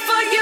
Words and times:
for 0.00 0.22
you 0.32 0.41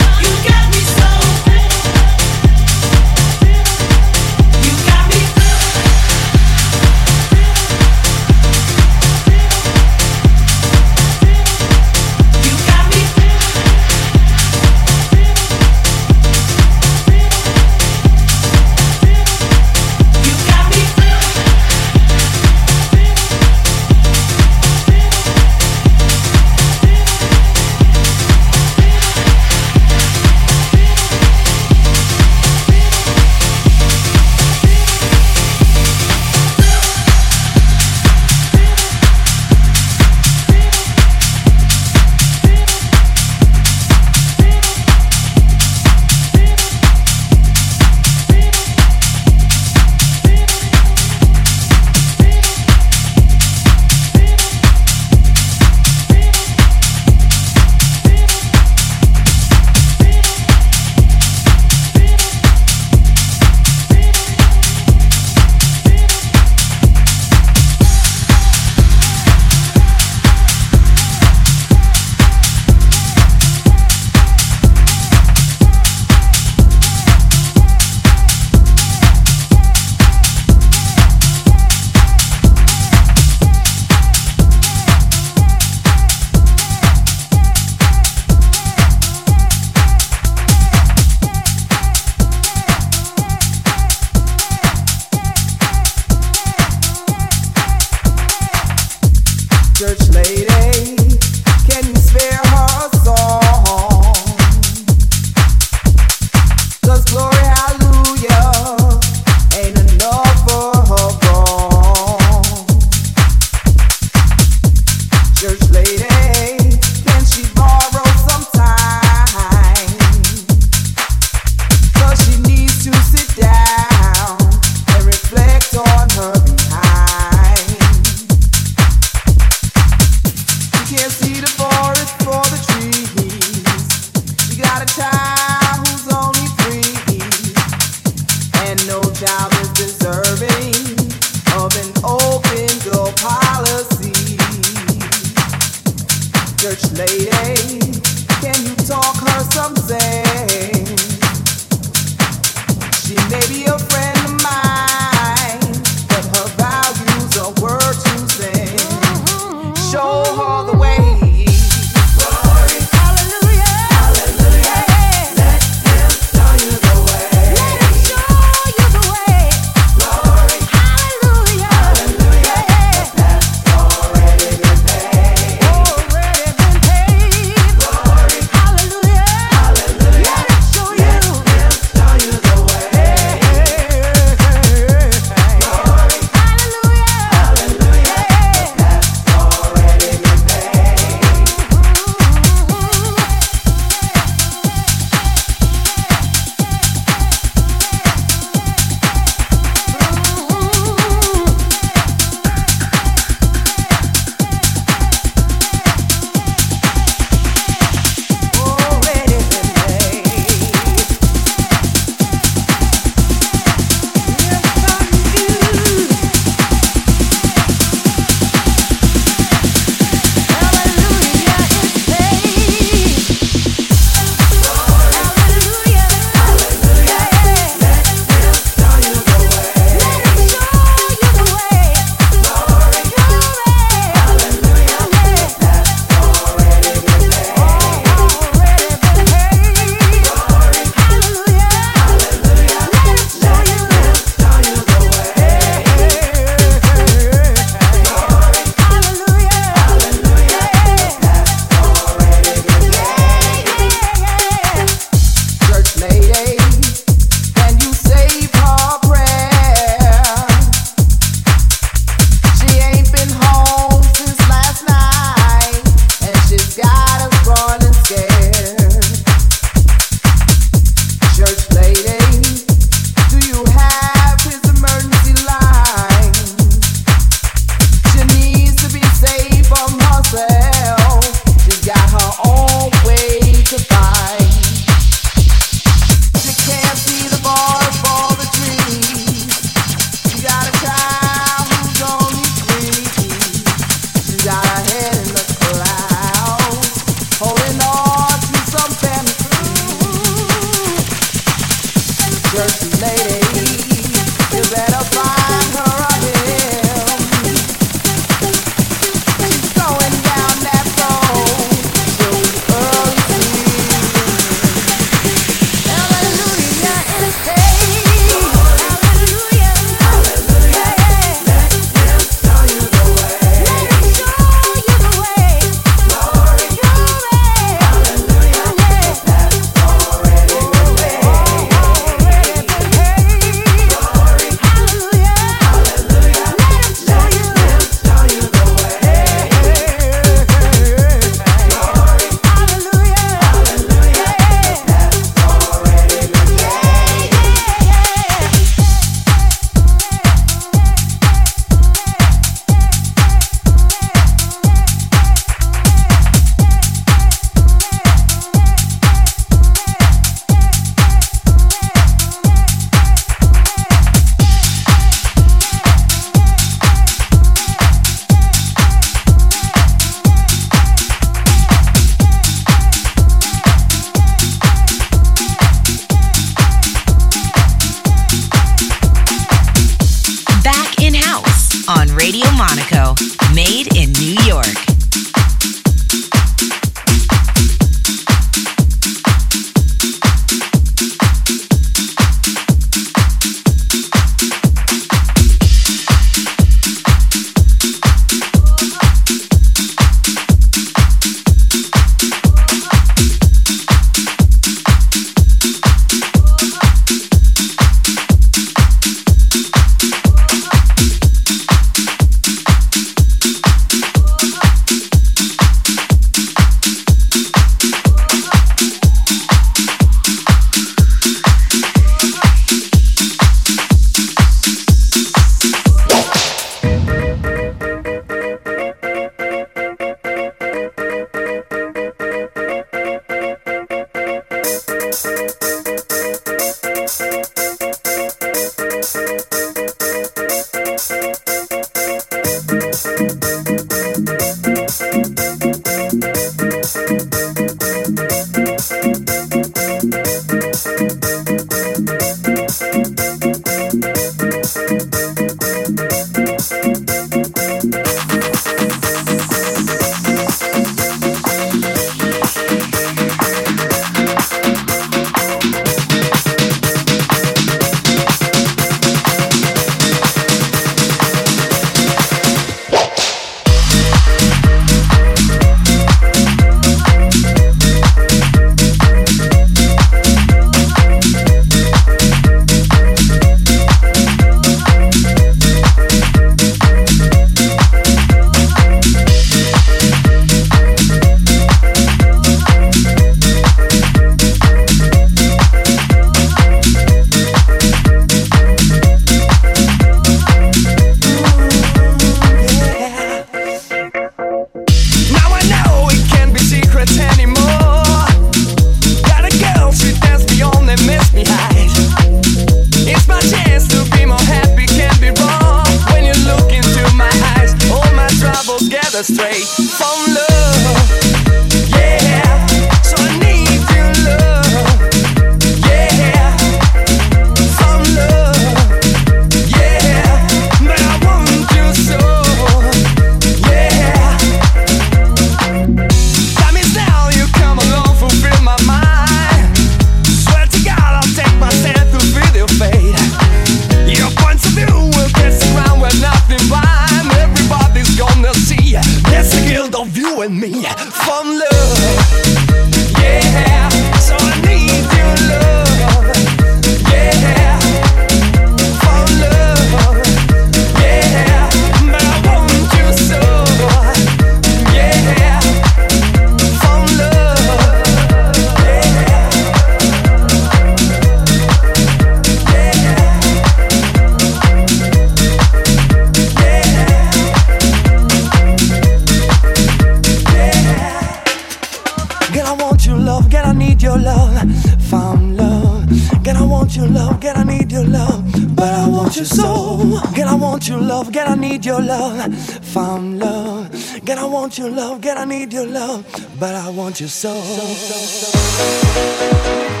want 594.71 594.79
your 594.79 594.89
love, 594.89 595.19
girl, 595.19 595.37
I 595.37 595.43
need 595.43 595.73
your 595.73 595.85
love, 595.85 596.23
but 596.57 596.73
I 596.73 596.89
want 596.91 597.19
you 597.19 597.27
so. 597.27 597.53
so, 597.53 597.85
so, 597.85 598.51
so. 598.55 600.00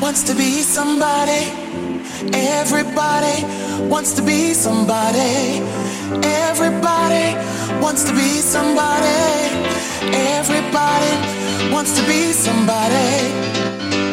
Wants 0.00 0.22
to 0.22 0.34
be 0.34 0.62
somebody. 0.62 1.52
Everybody 2.32 3.44
wants 3.88 4.12
to 4.14 4.22
be 4.22 4.54
somebody. 4.54 5.60
Everybody 6.24 7.36
wants 7.82 8.04
to 8.04 8.12
be 8.12 8.40
somebody. 8.40 9.20
Everybody 10.12 11.12
wants 11.72 11.92
to 11.98 12.06
be 12.06 12.32
somebody. 12.32 13.10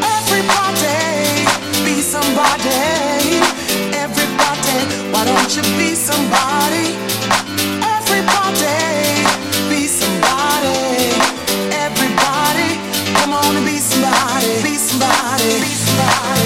Everybody 0.04 1.46
be 1.86 2.02
somebody. 2.02 3.40
Everybody, 3.96 4.78
why 5.12 5.24
don't 5.26 5.52
you 5.56 5.64
be 5.80 5.96
somebody? 5.96 6.86
Everybody 7.96 8.76
be 9.70 9.88
somebody. 9.88 10.76
Everybody, 11.72 12.70
come 13.20 13.34
on 13.34 13.56
and 13.56 13.66
be 13.66 13.78
somebody. 13.80 14.64
Be 14.64 14.76
somebody. 14.76 15.62
Be 15.62 15.77
fly. 15.98 16.37